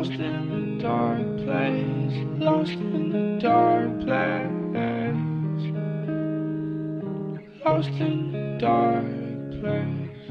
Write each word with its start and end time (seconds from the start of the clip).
dark 0.00 1.36
place, 1.44 2.24
lost 2.38 2.72
in 2.72 3.10
the 3.12 3.38
dark 3.38 4.00
place, 4.00 5.20
lost 7.62 7.88
in 8.00 8.32
the 8.32 8.56
dark 8.58 9.04
place, 9.60 10.30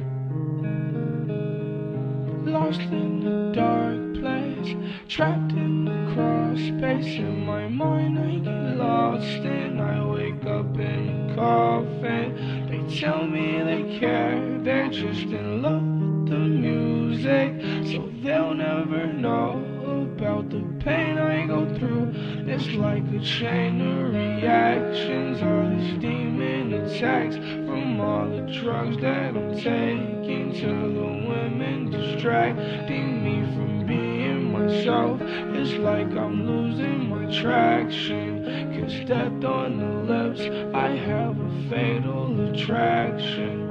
lost 2.51 2.79
in 2.79 3.23
the 3.23 3.51
dark 3.53 4.13
place, 4.19 4.75
trapped 5.07 5.51
in 5.51 5.85
the 5.85 6.13
cross 6.15 6.57
space 6.57 7.19
in 7.19 7.45
my 7.45 7.67
mind. 7.67 8.17
I 8.17 8.39
get 8.39 8.77
lost 8.77 9.45
and 9.45 9.79
I 9.79 10.03
wake 10.03 10.45
up 10.47 10.79
in 10.79 11.29
a 11.29 11.35
coffin. 11.35 12.67
They 12.69 12.81
tell 12.99 13.27
me 13.27 13.61
they 13.61 13.99
care, 13.99 14.57
they're 14.63 14.89
just 14.89 15.27
in 15.27 15.61
love 15.61 15.83
with 15.83 16.29
the 16.31 16.39
music, 16.39 16.78
so 17.21 18.09
they'll 18.23 18.53
never 18.53 19.11
know 19.11 20.05
about 20.15 20.49
the 20.49 20.61
pain 20.79 21.17
I 21.17 21.45
go 21.45 21.65
through. 21.77 22.13
It's 22.47 22.67
like 22.75 23.03
a 23.11 23.19
chain 23.19 23.81
of 23.81 24.13
reactions, 24.13 25.41
all 25.41 25.69
these 25.69 25.99
demon 25.99 26.71
attacks 26.73 27.35
from 27.35 27.99
all 27.99 28.29
the 28.29 28.61
drugs 28.61 28.97
that 29.01 29.35
I'm 29.35 29.53
taking 29.55 30.53
to 30.61 30.67
the 30.67 31.27
women 31.27 31.91
distracting 31.91 33.23
me 33.23 33.53
from 33.53 33.85
being 33.85 34.53
myself. 34.53 35.19
It's 35.21 35.73
like 35.73 36.11
I'm 36.11 36.47
losing 36.47 37.09
my 37.09 37.41
traction. 37.41 38.79
Cause 38.79 39.05
death 39.05 39.43
on 39.43 39.79
the 39.79 40.13
lips, 40.13 40.41
I 40.73 40.89
have 40.91 41.37
a 41.37 41.69
fatal 41.69 42.49
attraction. 42.49 43.68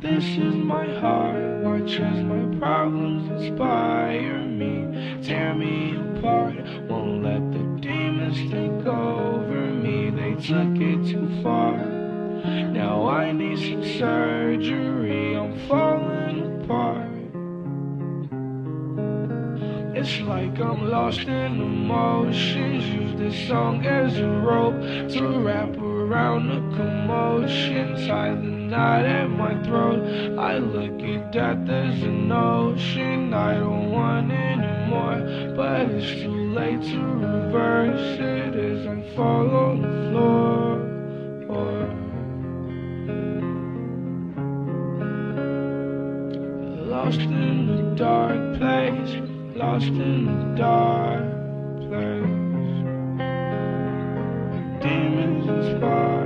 This 0.00 0.24
is 0.24 0.54
my 0.54 0.86
heart, 0.98 1.62
watch 1.62 2.00
as 2.00 2.24
my 2.24 2.58
problems 2.58 3.28
inspire 3.28 4.38
me. 4.46 5.20
Tear 5.22 5.54
me 5.54 5.94
apart, 5.94 6.56
won't 6.88 7.22
let 7.22 7.52
the 7.52 7.64
demons 7.82 8.38
take 8.50 8.86
over 8.86 9.60
me. 9.74 10.08
They 10.08 10.36
took 10.36 10.74
it 10.80 11.06
too 11.06 11.28
far. 11.42 11.76
Now 11.84 13.08
I 13.08 13.30
need 13.32 13.58
some 13.58 13.84
surgery, 13.98 15.36
I'm 15.36 15.68
falling 15.68 16.62
apart. 16.64 17.10
It's 19.94 20.18
like 20.20 20.58
I'm 20.60 20.88
lost 20.88 21.28
in 21.28 21.60
emotions. 21.60 22.86
Use 22.86 23.18
this 23.18 23.48
song 23.48 23.84
as 23.84 24.16
a 24.16 24.26
rope 24.26 24.80
to 25.10 25.40
wrap 25.40 25.76
around 25.76 25.89
the 26.10 26.76
commotion. 26.76 27.94
The 27.94 28.34
knot 28.34 29.04
at 29.04 29.30
my 29.30 29.62
throat. 29.62 30.38
I 30.38 30.58
look 30.58 31.00
at 31.02 31.30
death 31.30 31.68
as 31.68 32.02
an 32.02 32.32
ocean. 32.32 33.32
I 33.32 33.54
don't 33.54 33.92
want 33.92 34.32
anymore, 34.32 35.54
but 35.54 35.82
it's 35.90 36.22
too 36.22 36.52
late 36.52 36.82
to 36.82 36.98
reverse 36.98 38.18
it 38.18 38.56
as 38.56 38.86
I 38.86 39.02
fall 39.14 39.50
on 39.54 39.82
the 39.82 40.10
floor. 40.10 40.60
Lost 46.86 47.20
in 47.20 47.66
the 47.68 47.94
dark 47.94 48.58
place, 48.58 49.16
lost 49.54 49.86
in 49.86 50.26
the 50.26 50.56
dark 50.56 51.22
place. 51.88 52.39
Inspire. 55.70 56.19